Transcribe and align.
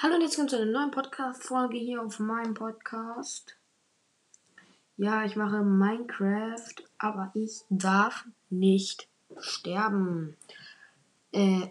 Hallo 0.00 0.14
und 0.14 0.20
jetzt 0.20 0.36
kommt 0.36 0.50
zu 0.50 0.54
einer 0.56 0.70
neuen 0.70 0.92
Podcast-Folge 0.92 1.76
hier 1.76 2.00
auf 2.00 2.20
meinem 2.20 2.54
Podcast. 2.54 3.56
Ja, 4.96 5.24
ich 5.24 5.34
mache 5.34 5.64
Minecraft, 5.64 6.74
aber 6.98 7.32
ich 7.34 7.62
darf 7.68 8.24
nicht 8.48 9.08
sterben. 9.40 10.36
Äh, 11.32 11.66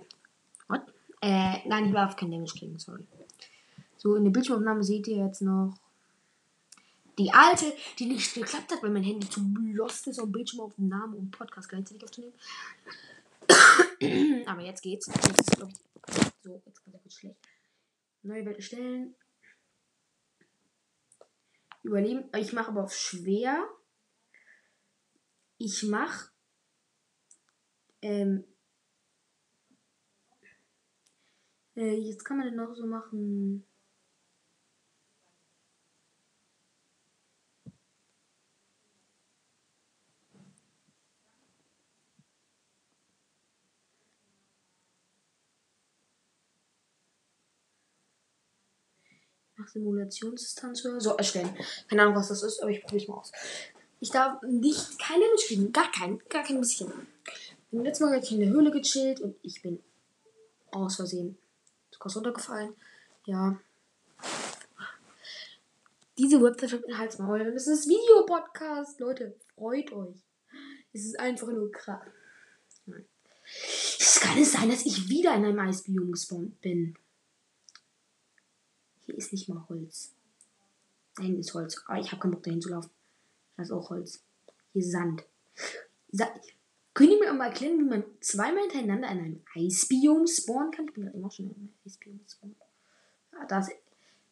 what? 0.68 0.82
Äh, 1.22 1.66
nein, 1.70 1.86
ich 1.86 1.94
darf 1.94 2.18
kein 2.18 2.30
Damage 2.30 2.52
kriegen, 2.60 2.78
sorry. 2.78 3.06
So, 3.96 4.16
in 4.16 4.26
der 4.26 4.32
Bildschirmaufnahme 4.32 4.84
seht 4.84 5.08
ihr 5.08 5.26
jetzt 5.26 5.42
noch 5.42 5.78
die 7.18 7.32
alte, 7.32 7.74
die 7.98 8.08
nicht 8.08 8.34
geklappt 8.34 8.74
hat, 8.74 8.84
weil 8.84 8.92
mein 8.92 9.04
Handy 9.04 9.30
zu 9.30 9.40
lost 9.72 10.06
ist, 10.08 10.20
um 10.20 10.34
Bildschirmaufnahme 10.34 11.16
und 11.16 11.32
Podcast 11.32 11.70
gleichzeitig 11.70 12.04
aufzunehmen. 12.04 12.34
aber 14.48 14.64
jetzt 14.64 14.82
geht's. 14.82 15.08
Jetzt 15.08 15.40
ist, 15.40 15.58
so, 16.44 16.62
jetzt 16.66 16.84
kommt 16.84 17.02
kurz 17.02 17.16
schlecht. 17.16 17.38
Neue 18.28 18.46
Welt 18.46 18.58
erstellen. 18.58 19.16
Überleben. 21.82 22.30
Ich 22.36 22.52
mache 22.52 22.68
aber 22.72 22.84
auf 22.84 22.94
schwer. 22.94 23.66
Ich 25.58 25.84
mache. 25.84 26.32
Ähm, 28.02 28.44
äh, 31.78 31.96
jetzt 31.96 32.26
kann 32.26 32.38
man 32.38 32.48
denn 32.48 32.58
noch 32.58 32.76
so 32.76 32.86
machen. 32.86 33.66
Simulationsdistanz 49.78 50.86
oder 50.86 51.00
so 51.00 51.12
erstellen. 51.16 51.50
Keine 51.88 52.04
Ahnung, 52.04 52.16
was 52.16 52.30
das 52.30 52.44
ist, 52.44 52.62
aber 52.62 52.72
ich 52.72 52.82
probiere 52.82 53.02
es 53.04 53.08
mal 53.08 53.16
aus. 53.16 53.32
Ich 54.00 54.12
darf 54.12 54.42
nicht 54.44 55.00
keine 55.00 55.24
kriegen. 55.46 55.72
Gar 55.72 55.92
kein, 55.92 56.20
gar 56.30 56.44
kein 56.44 56.60
bisschen. 56.60 56.92
Beim 57.72 57.84
letzten 57.84 58.06
Mal 58.06 58.24
in 58.24 58.40
der 58.40 58.50
Höhle 58.50 58.72
gechillt 58.72 59.20
und 59.20 59.36
ich 59.42 59.62
bin 59.62 59.82
aus 60.72 60.96
Versehen 60.96 61.38
sogar 61.92 62.14
runtergefallen. 62.14 62.74
Ja. 63.26 63.60
Diese 66.18 66.42
Website 66.42 66.82
hat 66.94 67.18
den 67.18 67.26
mal. 67.26 67.54
Das 67.54 67.68
ist 67.68 67.88
Videopodcast. 67.88 69.00
Leute, 69.00 69.36
freut 69.56 69.92
euch. 69.92 70.16
Es 70.94 71.06
ist 71.06 71.20
einfach 71.20 71.48
nur 71.48 71.72
krass. 71.72 72.02
Es 74.00 74.20
kann 74.20 74.38
es 74.38 74.52
sein, 74.52 74.70
dass 74.70 74.86
ich 74.86 75.10
wieder 75.10 75.36
in 75.36 75.46
einem 75.46 75.60
Eisbiom 75.60 76.12
gespawnt 76.12 76.60
bin. 76.62 76.98
Ist 79.28 79.34
nicht 79.34 79.50
mal 79.50 79.68
Holz. 79.68 80.14
Nein, 81.18 81.38
ist 81.38 81.54
Holz. 81.54 81.84
Aber 81.86 82.00
ich 82.00 82.10
habe 82.14 82.22
keinen 82.22 82.32
Bock 82.32 82.44
dahin 82.44 82.62
zu 82.62 82.70
laufen. 82.70 82.90
Das 83.58 83.68
ist 83.68 83.74
auch 83.74 83.90
Holz. 83.90 84.24
Hier 84.72 84.84
Sand. 84.86 85.26
Sa 86.14 86.28
Könnt 86.94 87.12
ihr 87.12 87.20
mir 87.20 87.34
mal 87.34 87.48
erklären, 87.48 87.78
wie 87.78 87.84
man 87.84 88.06
zweimal 88.22 88.62
hintereinander 88.62 89.12
in 89.12 89.20
einem 89.20 89.42
Eisbiom 89.54 90.26
spawnen 90.28 90.72
kann? 90.72 90.88
Ich 90.88 90.94
bin 90.94 91.04
gerade 91.04 91.18
immer 91.18 91.30
schon 91.30 91.48
in 91.48 91.56
einem 91.56 91.74
Eisbiom 91.86 92.24
gespawnt. 92.24 92.56
Ah, 93.34 93.46
das 93.48 93.70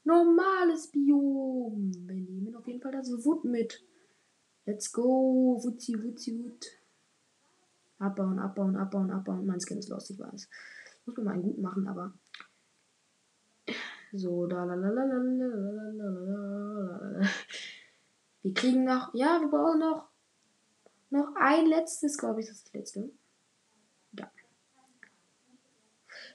normales 0.05 0.87
Biom. 0.87 1.91
Wir 2.07 2.15
nehmen 2.15 2.55
auf 2.55 2.65
jeden 2.65 2.81
Fall 2.81 2.93
das 2.93 3.09
Wood 3.25 3.43
mit. 3.43 3.83
Let's 4.65 4.93
go. 4.93 5.59
Wutzi, 5.61 6.01
wutzi, 6.01 6.39
wut. 6.39 6.67
Abbauen, 7.99 8.39
abbauen, 8.39 8.77
abbauen, 8.77 9.11
abbauen. 9.11 9.45
Mein 9.45 9.59
Skin 9.59 9.77
ist 9.77 9.89
los, 9.89 10.09
ich 10.09 10.17
weiß. 10.17 10.47
Muss 11.05 11.17
man 11.17 11.25
mal 11.25 11.33
einen 11.33 11.43
guten 11.43 11.61
machen, 11.61 11.85
aber 11.85 12.13
so, 14.17 14.47
da 14.47 14.63
la 14.63 14.75
la 14.75 14.89
la 14.89 15.03
la 15.03 15.17
la 15.17 15.47
la 15.47 16.09
la 16.09 16.09
la 17.19 17.29
Wir 18.41 18.53
kriegen 18.53 18.83
noch, 18.83 19.13
ja, 19.13 19.39
wir 19.41 19.47
brauchen 19.47 19.79
noch, 19.79 20.09
noch 21.09 21.35
ein 21.35 21.65
letztes, 21.65 22.17
glaube 22.17 22.41
ich, 22.41 22.47
das 22.47 22.71
letzte. 22.73 23.11
Ja. 24.11 24.31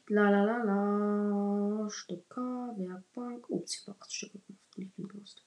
La 0.08 0.30
la 0.30 0.44
la 0.44 0.64
la, 0.64 1.88
Stecker, 1.88 2.74
Werkbank. 2.76 3.48
Ups, 3.48 3.76
ich 3.76 3.86
habe 3.86 4.00
acht 4.00 4.12
Stücke 4.12 4.38
gemacht. 4.74 5.14
Lost. 5.14 5.44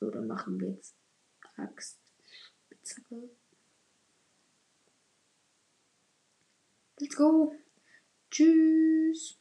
So, 0.00 0.10
dann 0.10 0.26
machen 0.26 0.58
wir 0.60 0.70
jetzt 0.70 0.96
Axt, 1.56 2.00
Spitzhacke. 2.66 3.30
Let's 6.98 7.16
go. 7.16 7.54
Tschüss. 8.30 9.39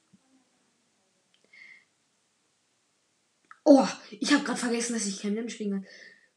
Oh, 3.71 3.87
ich 4.09 4.33
habe 4.33 4.43
gerade 4.43 4.57
vergessen, 4.57 4.93
dass 4.93 5.05
ich 5.05 5.21
kein 5.21 5.35
Damage 5.35 5.57
kriegen 5.57 5.69
kann. 5.73 5.85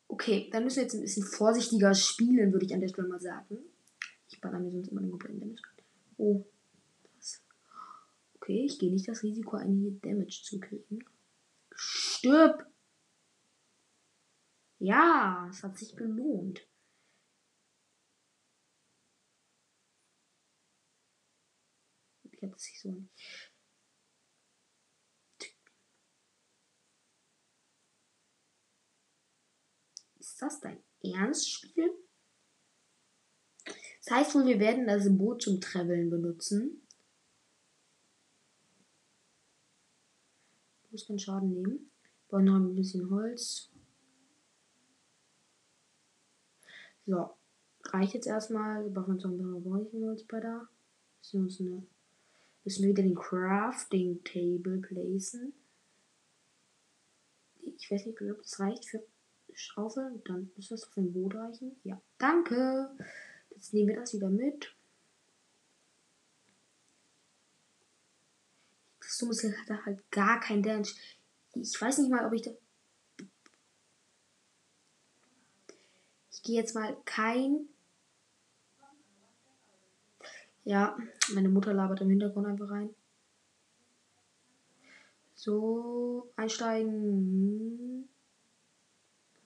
Okay, 0.06 0.50
dann 0.53 0.65
müssen 0.65 0.76
wir 0.76 0.82
jetzt 0.82 0.93
ein 0.93 1.00
bisschen 1.00 1.25
vorsichtiger 1.25 1.94
spielen, 1.94 2.53
würde 2.53 2.66
ich 2.66 2.75
an 2.75 2.82
der 2.82 2.88
Stelle 2.88 3.09
mal 3.09 3.22
sagen. 3.22 3.56
Ich 4.28 4.38
baller 4.38 4.59
mir 4.59 4.70
sonst 4.70 4.88
immer 4.88 5.00
den 5.00 5.12
kompletten 5.12 5.41
Damage. 5.41 5.62
Oh, 6.19 6.44
das. 7.16 7.42
Okay, 8.34 8.66
ich 8.66 8.78
gehe 8.78 8.92
nicht 8.92 9.09
das 9.09 9.22
Risiko 9.22 9.56
ein, 9.56 9.78
hier 9.78 9.92
Damage 9.92 10.42
zu 10.44 10.60
kriegen. 10.60 11.06
Stirb! 11.75 12.66
Ja, 14.78 15.48
es 15.50 15.62
hat 15.62 15.78
sich 15.78 15.97
gelohnt. 15.97 16.69
Ich 22.31 22.42
hätte 22.42 22.56
es 22.56 22.62
sich 22.62 22.78
so 22.78 22.91
nicht. 22.91 23.52
Das 30.42 30.60
dein 30.60 30.82
Ernstspiel? 31.03 31.91
Das 34.04 34.10
heißt 34.10 34.34
wohl, 34.34 34.47
wir 34.47 34.58
werden 34.58 34.86
das 34.86 35.06
Boot 35.16 35.42
zum 35.42 35.60
Traveln 35.60 36.10
benutzen. 36.10 36.82
Muss 40.91 41.06
keinen 41.06 41.19
Schaden 41.19 41.53
nehmen. 41.53 41.91
Bauen 42.28 42.44
noch 42.44 42.56
ein 42.56 42.75
bisschen 42.75 43.08
Holz. 43.10 43.70
So. 47.06 47.30
Reicht 47.84 48.14
jetzt 48.14 48.26
erstmal. 48.26 48.84
Wir 48.84 48.91
brauchen 48.92 49.14
uns 49.14 49.24
noch 49.24 49.30
ein 49.30 49.84
bisschen 49.84 50.04
Holz 50.04 50.24
bei 50.24 50.41
da. 50.41 50.69
Müssen 51.32 51.66
wir 51.66 51.72
eine. 51.72 51.86
Müssen 52.64 52.82
wir 52.82 52.91
wieder 52.91 53.03
den 53.03 53.14
Crafting 53.14 54.22
Table 54.22 54.78
placen. 54.78 55.53
Ich 57.62 57.91
weiß 57.91 58.06
nicht, 58.06 58.20
ob 58.20 58.42
das 58.42 58.60
reicht 58.60 58.86
für 58.86 59.04
Schaufel. 59.55 60.23
Dann 60.25 60.51
muss 60.57 60.69
das 60.69 60.85
auf 60.85 60.95
dem 60.95 61.13
Boot 61.13 61.35
reichen. 61.35 61.77
Ja, 61.85 62.01
danke. 62.19 62.91
Jetzt 63.51 63.75
nehmen 63.75 63.89
wir 63.89 63.97
das 63.97 64.15
wieder 64.15 64.29
mit. 64.29 64.75
Das 69.01 69.19
Dumme 69.19 69.33
ist, 69.33 69.45
hat 69.45 69.71
er 69.71 69.85
halt 69.85 70.11
gar 70.11 70.41
kein 70.41 70.63
Damage. 70.63 70.95
Ich 71.55 71.81
weiß 71.81 71.99
nicht 71.99 72.11
mal, 72.11 72.27
ob 72.27 72.33
ich 72.33 72.43
da. 72.43 72.51
Ich 76.31 76.43
gehe 76.43 76.57
jetzt 76.57 76.75
mal 76.75 76.97
kein. 77.05 77.69
Ja, 80.65 80.97
meine 81.34 81.49
Mutter 81.49 81.75
labert 81.75 82.01
im 82.01 82.11
Hintergrund 82.11 82.47
einfach 82.47 82.71
rein. 82.71 82.95
So, 85.34 86.33
einsteigen. 86.37 88.09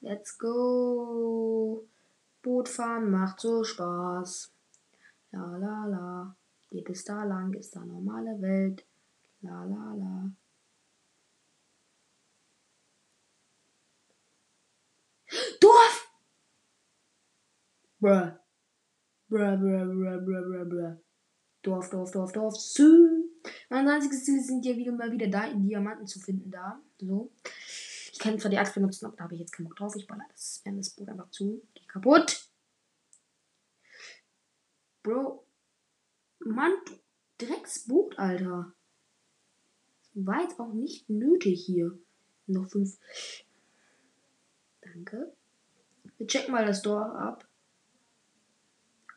Let's 0.07 0.37
go. 0.37 1.85
Boot 2.41 2.69
fahren 2.69 3.11
macht 3.11 3.41
so 3.41 3.61
Spaß. 3.61 4.53
La 5.31 5.57
la 5.57 5.85
la. 5.85 6.35
Geht 6.69 6.89
es 6.89 7.03
da 7.03 7.25
lang, 7.25 7.53
ist 7.53 7.75
da 7.75 7.83
normale 7.83 8.41
Welt. 8.41 8.85
La 9.41 9.65
la 9.65 9.93
la. 9.95 10.31
Dorf! 15.59 15.97
Bruh. 17.99 18.31
Bruh, 19.27 19.57
bruh, 19.57 19.85
bruh, 19.91 20.19
bruh, 20.25 20.43
bruh, 20.47 20.69
bruh. 20.69 20.95
Dorf, 21.63 21.89
Dorf, 21.89 22.11
Dorf, 22.11 22.31
Dorf. 22.31 22.55
Sü. 22.55 23.25
Mein 23.69 23.89
einziges 23.89 24.23
Ziel 24.23 24.41
sind 24.41 24.65
ja 24.65 24.73
wieder 24.77 24.93
mal 24.93 25.11
wieder 25.11 25.27
da, 25.27 25.47
in 25.47 25.63
Diamanten 25.63 26.07
zu 26.07 26.21
finden 26.21 26.49
da. 26.49 26.81
So. 26.97 27.29
Kann 28.27 28.39
zwar 28.39 28.51
die 28.51 28.57
Axt 28.57 28.73
benutzen, 28.73 29.05
aber 29.05 29.15
da 29.15 29.23
habe 29.23 29.35
ich 29.35 29.39
jetzt 29.39 29.53
keinen 29.53 29.69
Bock 29.69 29.77
drauf. 29.77 29.95
Ich 29.95 30.05
baller 30.05 30.25
das 30.29 30.61
das 30.65 30.89
Boot 30.89 31.07
einfach 31.07 31.29
zu. 31.31 31.65
Geh 31.73 31.85
kaputt. 31.85 32.45
Bro. 35.01 35.45
Mann, 36.39 36.73
Drecksboot, 37.37 38.19
Alter. 38.19 38.73
War 40.13 40.41
jetzt 40.41 40.59
auch 40.59 40.73
nicht 40.73 41.09
nötig 41.09 41.63
hier. 41.65 41.97
Noch 42.47 42.69
fünf. 42.69 42.99
Danke. 44.81 45.33
Wir 46.17 46.27
checken 46.27 46.51
mal 46.51 46.65
das 46.65 46.81
Dorf 46.81 47.15
ab. 47.15 47.47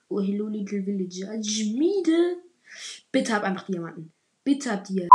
Oh, 0.09 0.21
hello, 0.21 0.47
little 0.47 0.87
villager. 0.87 1.43
Schmiede. 1.43 2.43
Bitte 3.11 3.35
hab 3.35 3.43
einfach 3.43 3.67
Diamanten. 3.67 4.13
Bitte 4.45 4.71
habt 4.71 4.89
ihr. 4.91 5.09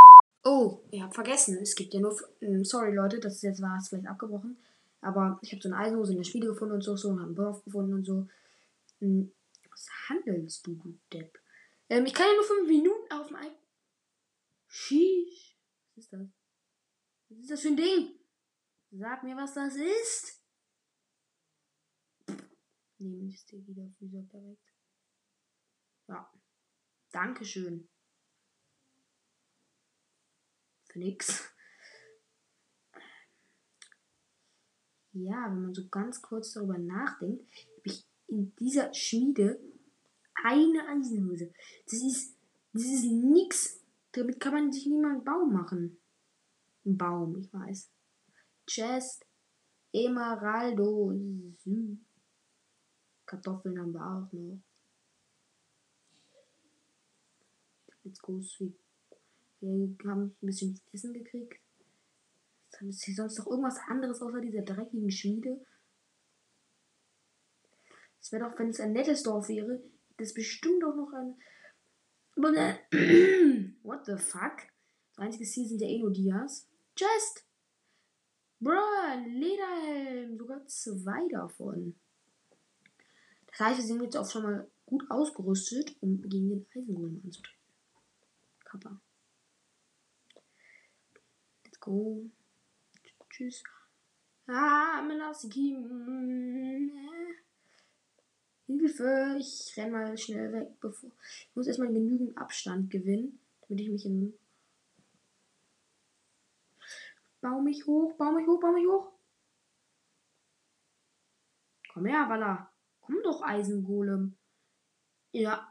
Oh, 0.47 0.83
ich 0.92 1.01
habe 1.01 1.13
vergessen. 1.13 1.57
Es 1.57 1.75
gibt 1.75 1.94
ja 1.94 2.00
nur. 2.00 2.15
ähm, 2.39 2.63
Sorry, 2.63 2.94
Leute, 2.94 3.19
das 3.19 3.36
ist 3.36 3.42
jetzt 3.42 3.62
war 3.62 3.77
es 3.77 3.89
vielleicht 3.89 4.07
abgebrochen. 4.07 4.57
Aber 5.01 5.39
ich 5.42 5.51
habe 5.51 5.62
so 5.62 5.69
eine 5.69 5.77
Eisenhose 5.77 6.12
in 6.12 6.19
der 6.19 6.24
Schmiede 6.24 6.47
gefunden 6.47 6.75
und 6.75 6.83
so, 6.83 6.95
so 6.95 7.09
und 7.09 7.15
habe 7.19 7.27
einen 7.27 7.36
Dorf 7.36 7.63
gefunden 7.63 7.94
und 7.95 8.06
so. 8.06 8.27
Hm, 9.00 9.31
Was 9.71 9.88
handelst 10.07 10.65
du, 10.65 10.75
du 10.75 10.97
Depp? 11.12 11.39
Ähm, 11.89 12.06
ich 12.06 12.13
kann 12.13 12.27
ja 12.27 12.33
nur 12.36 12.44
fünf 12.44 12.68
Minuten 12.68 13.12
auf 13.12 13.27
dem 13.27 13.38
Ei. 13.38 13.51
Sheesh. 14.68 15.57
Was 15.95 16.06
ist 16.06 16.13
das? 16.13 16.27
Was 17.30 17.39
ist 17.39 17.51
das 17.51 17.62
für 17.62 17.68
ein 17.69 17.77
Ding? 17.77 18.12
Sag 18.92 19.24
mir, 19.24 19.36
was 19.36 19.53
das 19.56 19.75
ist. 19.75 20.42
Nehmen 23.00 23.27
ich 23.30 23.36
es 23.36 23.45
dir 23.45 23.65
wieder 23.68 23.83
auf 23.83 23.95
dieser 24.00 24.21
direkt. 24.21 24.74
Ja. 26.07 26.31
Dankeschön. 27.12 27.89
Für 30.95 31.00
nix. 31.00 31.44
Ja, 35.12 35.45
wenn 35.51 35.63
man 35.63 35.74
so 35.74 35.89
ganz 35.89 36.21
kurz 36.21 36.53
darüber 36.53 36.77
nachdenkt, 36.77 37.44
habe 37.44 37.81
ich 37.83 38.07
in 38.27 38.56
dieser 38.56 38.94
Schmiede 38.94 39.59
eine 40.42 40.88
Eisenhose. 40.88 41.53
Das 41.83 42.01
ist, 42.01 42.38
das 42.71 42.83
ist 42.83 43.03
nix. 43.12 43.83
Damit 44.13 44.39
kann 44.39 44.53
man 44.53 44.71
sich 44.71 44.86
niemand 44.86 45.15
einen 45.15 45.24
Baum 45.25 45.51
machen. 45.51 45.97
Ein 46.86 46.97
Baum, 46.97 47.39
ich 47.39 47.51
weiß. 47.51 47.92
Chest, 48.65 49.25
Emeraldo. 49.92 51.13
Kartoffeln 53.25 53.80
haben 53.80 53.92
wir 53.92 54.01
auch 54.01 54.31
noch. 54.31 54.62
Jetzt 58.03 58.21
groß 58.21 58.62
wie. 58.62 58.84
Wir 59.62 59.96
haben 60.10 60.36
ein 60.42 60.46
bisschen 60.46 60.80
Essen 60.92 61.13
gekriegt. 61.13 61.60
Ist 62.81 63.06
hier 63.06 63.16
sonst 63.16 63.40
noch 63.40 63.48
irgendwas 63.48 63.80
anderes 63.88 64.22
außer 64.22 64.42
dieser 64.42 64.62
dreckigen 64.62 65.10
Schmiede? 65.10 65.66
Es 68.19 68.31
wäre 68.31 68.50
doch, 68.50 68.60
wenn 68.60 68.69
es 68.69 68.80
ein 68.80 68.92
nettes 68.92 69.24
Dorf 69.24 69.48
wäre, 69.50 69.81
das 70.18 70.34
bestimmt 70.34 70.84
auch 70.84 70.96
noch 70.96 71.13
ein. 71.13 71.36
Ne- 72.38 72.80
What 73.84 74.06
the 74.06 74.18
fuck? 74.18 74.57
Das 75.12 75.19
einzige 75.19 75.46
Ziel 75.46 75.68
sind 75.68 75.81
ja 75.81 75.88
eh 75.88 76.00
nur 76.00 76.12
Dias. 76.12 76.68
Just! 76.98 77.46
Bruh, 78.60 78.74
Lederhelm. 79.28 80.38
Sogar 80.38 80.66
zwei 80.68 81.28
davon. 81.30 81.96
Das 83.48 83.60
heißt, 83.60 83.80
wir 83.80 83.86
sind 83.86 84.02
jetzt 84.02 84.18
auch 84.18 84.30
schon 84.30 84.44
mal 84.44 84.68
gut 84.86 85.06
ausgerüstet, 85.10 85.96
um 86.02 86.22
gegen 86.24 86.50
den 86.50 86.66
Eisengolem 86.75 87.22
anzutreten. 87.24 87.62
Kappa. 88.66 89.00
Go. 91.85 92.31
Tschüss. 93.29 93.63
Ah, 94.47 95.03
Melasiki. 95.03 95.77
Hilfe, 98.65 99.35
ich 99.39 99.73
renn 99.77 99.91
mal 99.91 100.17
schnell 100.17 100.51
weg, 100.51 100.79
bevor. 100.81 101.11
Ich 101.21 101.55
muss 101.55 101.67
erstmal 101.67 101.93
genügend 101.93 102.35
Abstand 102.37 102.89
gewinnen, 102.89 103.39
damit 103.61 103.81
ich 103.83 103.89
mich 103.91 104.05
in. 104.05 104.33
Bau 107.41 107.61
mich 107.61 107.85
hoch, 107.85 108.13
bau 108.17 108.31
mich 108.31 108.47
hoch, 108.47 108.59
bau 108.59 108.71
mich 108.71 108.87
hoch. 108.87 109.11
Komm 111.93 112.07
her, 112.07 112.25
Walla. 112.27 112.71
Komm 113.01 113.21
doch, 113.23 113.43
Eisengolem. 113.43 114.35
Ja. 115.33 115.69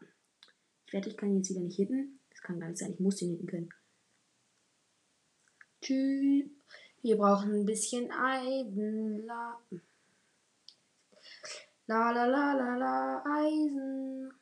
Ich 0.87 0.93
wette, 0.93 1.09
ich 1.09 1.17
kann 1.17 1.31
ihn 1.31 1.39
jetzt 1.39 1.51
wieder 1.51 1.61
nicht 1.61 1.77
hitten. 1.77 2.21
Das 2.31 2.41
kann 2.41 2.61
gar 2.61 2.69
nicht 2.69 2.79
sein. 2.79 2.93
Ich 2.93 3.01
muss 3.01 3.17
den 3.17 3.31
hitten 3.31 3.47
können. 3.49 3.71
Tschüss. 5.85 6.49
Wir 7.03 7.19
brauchen 7.19 7.53
ein 7.53 7.67
bisschen 7.67 8.11
Eisen. 8.11 9.27
La 9.27 9.61
la 11.87 12.11
la 12.11 12.25
la 12.25 12.55
la, 12.55 12.77
la 12.77 13.23
Eisen. 13.27 14.33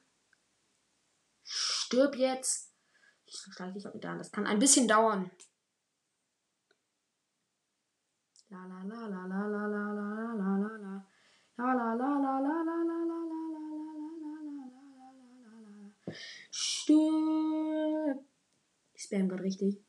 Stirb 1.43 2.15
jetzt. 2.15 2.73
Ich 3.27 3.35
steige 3.51 3.73
dich 3.73 3.85
wieder 3.93 4.11
an. 4.11 4.19
Das 4.19 4.31
kann 4.31 4.47
ein 4.47 4.61
bisschen 4.61 4.87
dauern. 4.87 5.33
La 8.49 8.65
la 8.67 8.85
la 8.85 9.09
la 9.09 9.27
la 9.27 9.47
la 9.49 9.67
la 9.67 9.93
la 9.99 10.07
la 10.39 10.51
la 10.63 10.77
la. 10.85 10.95
La 11.57 11.73
la 11.75 11.95
la 11.95 12.11
la 12.25 12.35
la 12.39 12.57
la 12.63 12.79
la 12.87 12.99
la 13.03 13.11
la. 13.11 13.33
Stirb. 16.53 18.25
Ich 18.95 19.03
spam 19.03 19.29
gerade 19.29 19.43
richtig. 19.43 19.83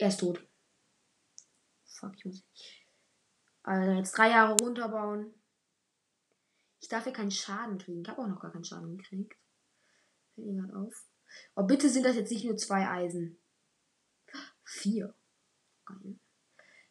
Er 0.00 0.08
ist 0.08 0.20
tot. 0.20 0.42
Fuck, 1.84 2.16
ich 2.16 2.24
muss. 2.24 2.42
Also 3.62 3.92
jetzt 3.92 4.16
drei 4.16 4.30
Jahre 4.30 4.56
runterbauen. 4.58 5.34
Ich 6.80 6.88
darf 6.88 7.04
ja 7.04 7.12
keinen 7.12 7.30
Schaden 7.30 7.76
kriegen. 7.76 8.00
Ich 8.00 8.08
habe 8.08 8.22
auch 8.22 8.26
noch 8.26 8.40
gar 8.40 8.50
keinen 8.50 8.64
Schaden 8.64 8.96
gekriegt. 8.96 9.36
Fällt 10.34 10.46
mir 10.46 10.62
gerade 10.62 10.78
auf. 10.78 11.06
Oh, 11.54 11.64
bitte 11.64 11.90
sind 11.90 12.06
das 12.06 12.16
jetzt 12.16 12.32
nicht 12.32 12.46
nur 12.46 12.56
zwei 12.56 12.88
Eisen. 12.88 13.42
Vier. 14.64 15.14
Geil. 15.84 16.18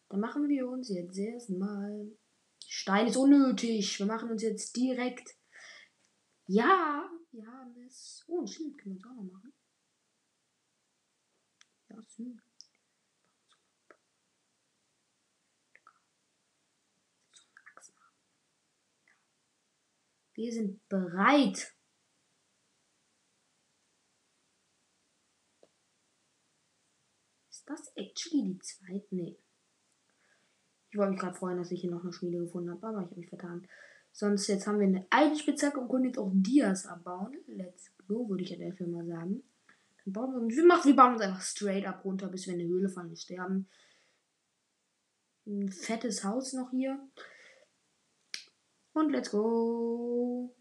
Dann 0.10 0.20
machen 0.20 0.48
wir 0.48 0.70
uns 0.70 0.90
jetzt 0.90 1.18
erstmal. 1.18 2.16
Stein 2.64 3.08
ist 3.08 3.18
unnötig. 3.18 3.98
Wir 3.98 4.06
machen 4.06 4.30
uns 4.30 4.44
jetzt 4.44 4.76
direkt. 4.76 5.36
Ja, 6.46 7.10
wir 7.32 7.48
haben 7.48 7.76
es. 7.88 8.24
Oh, 8.28 8.42
ein 8.42 8.48
Schild 8.48 8.78
können 8.78 8.94
wir 8.94 8.98
uns 8.98 9.06
auch 9.08 9.24
noch 9.24 9.32
machen. 9.32 9.54
Ja, 11.90 12.04
süß. 12.06 12.50
Wir 20.40 20.54
sind 20.54 20.88
bereit. 20.88 21.76
Ist 27.50 27.70
das 27.70 27.92
actually 27.98 28.54
die 28.54 28.60
zweite? 28.60 29.06
Nee. 29.12 29.38
Ich 30.92 30.98
wollte 30.98 31.12
mich 31.12 31.20
gerade 31.20 31.36
freuen, 31.36 31.58
dass 31.58 31.72
ich 31.72 31.82
hier 31.82 31.92
noch 31.92 32.04
eine 32.04 32.14
Schmiede 32.14 32.40
gefunden 32.40 32.72
habe, 32.72 32.88
aber 32.88 33.00
ich 33.00 33.08
habe 33.08 33.20
mich 33.20 33.28
vertan. 33.28 33.68
Sonst 34.14 34.48
jetzt 34.48 34.66
haben 34.66 34.80
wir 34.80 34.88
eine 34.88 35.06
alte 35.10 35.38
Spitzhacke 35.38 35.78
und 35.78 35.90
können 35.90 36.06
jetzt 36.06 36.18
auch 36.18 36.32
Dias 36.34 36.86
abbauen. 36.86 37.36
Let's 37.48 37.92
go, 38.08 38.30
würde 38.30 38.44
ich 38.44 38.52
ja 38.52 38.66
dafür 38.66 38.88
mal 38.88 39.06
sagen. 39.06 39.44
Dann 40.06 40.14
bauen 40.14 40.32
wir 40.32 40.40
uns, 40.40 40.56
wir, 40.56 40.66
machen, 40.66 40.88
wir 40.88 40.96
bauen 40.96 41.16
uns 41.16 41.22
einfach 41.22 41.42
straight 41.42 41.86
up 41.86 42.06
runter, 42.06 42.30
bis 42.30 42.48
wir 42.48 42.54
in 42.54 42.62
eine 42.62 42.70
Höhle 42.70 42.88
fallen 42.88 43.10
und 43.10 43.20
sterben. 43.20 43.68
Ein 45.46 45.70
fettes 45.70 46.24
Haus 46.24 46.54
noch 46.54 46.72
hier. 46.72 46.98
Und 48.94 49.12
let's 49.12 49.32
go. 49.32 50.56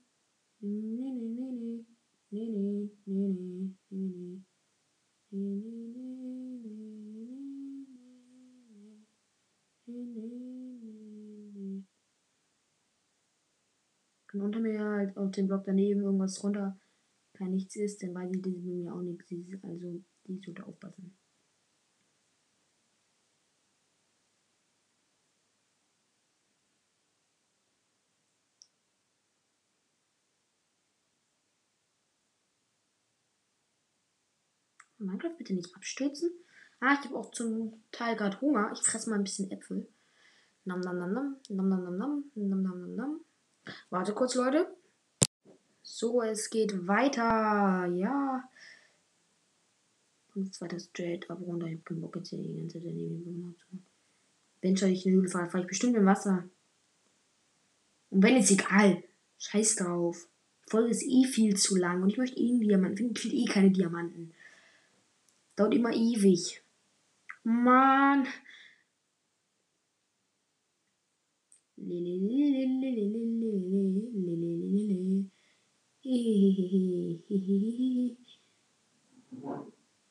Nee, 0.60 1.12
nee, 1.12 1.28
nee, 1.36 1.52
nee. 1.52 1.84
Nee, 2.30 2.48
nee, 2.50 2.90
nee, 3.06 3.74
nee, 3.90 4.42
nee, 5.30 5.62
nee. 11.54 11.84
Kann 14.26 14.42
unter 14.42 14.60
mir 14.60 14.78
halt 14.78 15.16
auf 15.16 15.30
dem 15.30 15.46
Block 15.46 15.64
daneben 15.64 16.02
irgendwas 16.02 16.42
runter 16.44 16.78
kein 17.38 17.52
nichts 17.52 17.76
ist, 17.76 18.02
weiß 18.02 18.30
ich, 18.34 18.42
dass 18.42 18.52
bei 18.52 18.72
mir 18.72 18.92
auch 18.92 19.00
nichts 19.00 19.30
ist. 19.30 19.64
Also, 19.64 20.02
die 20.26 20.40
sollte 20.44 20.66
aufpassen. 20.66 21.16
Minecraft 34.98 35.36
bitte 35.36 35.54
nicht 35.54 35.74
abstürzen. 35.74 36.30
Ah, 36.80 36.96
ich 36.98 37.06
habe 37.06 37.16
auch 37.16 37.30
zum 37.30 37.82
Teil 37.90 38.16
gerade 38.16 38.40
Hunger. 38.40 38.70
Ich 38.72 38.80
fresse 38.80 39.10
mal 39.10 39.16
ein 39.16 39.24
bisschen 39.24 39.50
Äpfel. 39.50 39.86
Nam 40.64 40.80
nam 40.80 40.98
nam 40.98 41.12
nam 41.12 41.36
nam 41.48 41.68
nam 41.68 41.98
nam 41.98 42.24
nam 42.34 42.62
nam 42.62 42.80
nam 42.80 42.94
nam. 42.94 43.20
Warte 43.90 44.12
kurz, 44.12 44.34
Leute. 44.34 44.68
So, 45.82 46.22
es 46.22 46.50
geht 46.50 46.86
weiter. 46.86 47.86
Ja. 47.94 48.48
Und 50.34 50.44
jetzt 50.44 50.60
weiter 50.60 50.78
straight 50.78 51.28
ab 51.30 51.40
runter. 51.40 51.66
Ich 51.66 51.78
hab 51.78 51.86
keinen 51.86 52.00
Bock 52.00 52.16
jetzt 52.16 52.30
hier 52.30 52.38
die 52.38 52.54
ganze 52.54 52.78
Zeit 52.78 52.86
daneben 52.86 53.56
zu. 53.58 53.78
Wenn 54.60 54.76
schon 54.76 54.90
ich 54.90 55.06
in 55.06 55.14
Höhle 55.14 55.28
fahre, 55.28 55.48
fahre 55.48 55.62
ich 55.62 55.68
bestimmt 55.68 55.96
im 55.96 56.06
Wasser. 56.06 56.44
Und 58.10 58.22
wenn 58.22 58.36
ist 58.36 58.50
egal. 58.50 59.02
Scheiß 59.38 59.76
drauf. 59.76 60.28
Die 60.66 60.70
Folge 60.70 60.90
ist 60.90 61.02
eh 61.02 61.24
viel 61.24 61.56
zu 61.56 61.76
lang 61.76 62.02
und 62.02 62.10
ich 62.10 62.18
möchte 62.18 62.40
einen 62.40 62.60
Diamanten. 62.60 63.12
Ich 63.12 63.20
finde 63.20 63.36
eh 63.36 63.44
keine 63.46 63.70
Diamanten. 63.70 64.34
Dauert 65.58 65.74
immer 65.74 65.92
ewig. 65.92 66.62
Mann. 67.42 68.28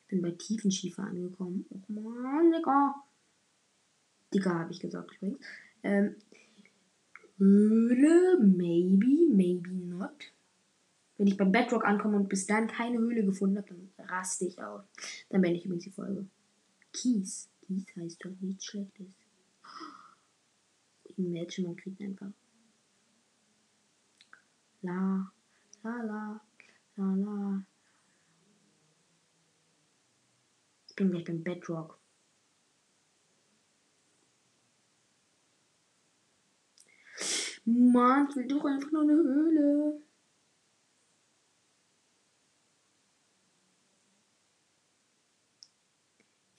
Bin 0.08 0.20
bei 0.20 0.30
Tiefenschiefer 0.32 1.04
angekommen. 1.04 1.64
Och 1.70 1.88
man, 1.88 2.52
Digga. 2.52 2.94
Digga, 4.34 4.58
habe 4.58 4.72
ich 4.72 4.80
gesagt 4.80 5.14
übrigens. 5.16 5.38
Ähm, 5.82 6.16
Höhle, 7.38 8.38
maybe, 8.42 9.32
maybe 9.34 9.70
not. 9.70 10.30
Wenn 11.18 11.26
ich 11.26 11.36
beim 11.36 11.50
Bedrock 11.50 11.84
ankomme 11.84 12.16
und 12.16 12.28
bis 12.28 12.46
dann 12.46 12.68
keine 12.68 12.98
Höhle 12.98 13.24
gefunden 13.24 13.58
habe, 13.58 13.68
dann 13.68 14.06
raste 14.06 14.46
ich 14.46 14.62
aus. 14.62 14.84
Dann 15.28 15.42
beende 15.42 15.58
ich 15.58 15.64
übrigens 15.64 15.84
die 15.84 15.90
Folge. 15.90 16.24
Kies. 16.92 17.50
Kies 17.66 17.84
heißt 17.96 18.24
doch 18.24 18.30
nichts 18.40 18.66
Schlechtes. 18.66 19.08
Imagine, 21.16 21.68
man 21.68 21.76
kriegt 21.76 22.00
einfach. 22.00 22.30
La, 24.82 25.32
la, 25.82 26.02
la, 26.02 26.40
la, 26.94 27.14
la. 27.14 27.64
Ich 30.88 30.94
bin 30.94 31.10
gleich 31.10 31.24
beim 31.24 31.42
Bedrock. 31.42 31.98
Mann, 37.64 38.28
ich 38.30 38.36
will 38.36 38.46
doch 38.46 38.64
einfach 38.64 38.92
nur 38.92 39.02
eine 39.02 39.12
Höhle. 39.12 40.07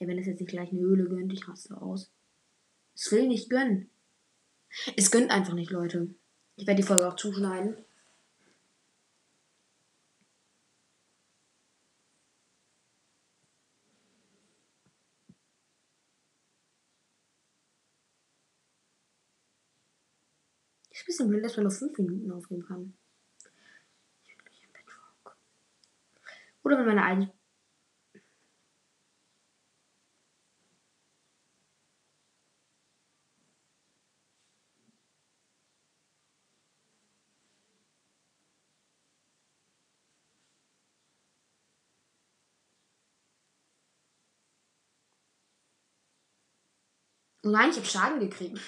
Ja, 0.00 0.08
wenn 0.08 0.18
es 0.18 0.26
jetzt 0.26 0.40
nicht 0.40 0.50
gleich 0.50 0.70
eine 0.70 0.80
Höhle 0.80 1.04
gönnt, 1.08 1.30
ich 1.32 1.46
raste 1.46 1.80
aus. 1.80 2.10
Es 2.94 3.12
will 3.12 3.28
nicht 3.28 3.50
gönnen. 3.50 3.90
Es 4.96 5.10
gönnt 5.10 5.30
einfach 5.30 5.52
nicht, 5.52 5.70
Leute. 5.70 6.14
Ich 6.56 6.66
werde 6.66 6.80
die 6.80 6.86
Folge 6.86 7.06
auch 7.06 7.16
zuschneiden. 7.16 7.76
Ist 20.90 21.02
ein 21.02 21.06
bisschen 21.06 21.28
blöd, 21.28 21.44
dass 21.44 21.56
man 21.56 21.64
nur 21.64 21.72
5 21.72 21.98
Minuten 21.98 22.32
aufnehmen 22.32 22.64
kann. 22.64 22.94
Ich 24.24 24.38
will 24.38 24.50
nicht 24.50 24.64
im 24.64 24.72
Bedrock. 24.72 25.36
Oder 26.62 26.78
wenn 26.78 26.86
meine 26.86 27.04
nein, 47.42 47.70
ich 47.70 47.76
habe 47.76 47.86
Schaden 47.86 48.20
gekriegt. 48.20 48.60